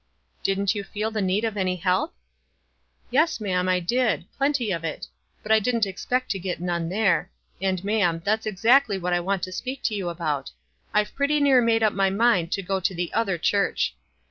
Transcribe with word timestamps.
"Didn't 0.41 0.73
you 0.73 0.83
feel 0.83 1.11
the 1.11 1.21
need 1.21 1.43
of 1.45 1.55
any 1.55 1.75
help?" 1.75 2.15
"Yes, 3.11 3.39
ma'am, 3.39 3.69
I 3.69 3.79
did— 3.79 4.25
plenty 4.35 4.71
of 4.71 4.83
it; 4.83 5.05
but 5.43 5.51
I 5.51 5.59
didn't 5.59 5.85
expect 5.85 6.31
to 6.31 6.39
get 6.39 6.59
none 6.59 6.89
there; 6.89 7.29
and, 7.61 7.83
ma'am, 7.83 8.19
that's 8.25 8.47
exactly 8.47 8.97
what 8.97 9.13
I 9.13 9.19
want 9.19 9.43
to 9.43 9.51
speak 9.51 9.83
to 9.83 9.93
you 9.93 10.09
about. 10.09 10.49
156 10.89 10.91
WISE 10.91 10.95
AND 10.95 10.95
OTHERWISE. 10.95 11.07
I've 11.11 11.15
pretty 11.15 11.39
near 11.39 11.61
made 11.61 11.83
up 11.83 11.93
my 11.93 12.09
mind 12.09 12.51
to 12.53 12.63
go 12.63 12.79
to 12.79 12.95
the 12.95 13.13
other 13.13 13.37
church." 13.37 13.95